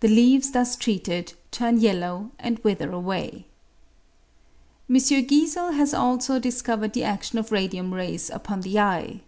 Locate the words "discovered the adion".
6.38-7.36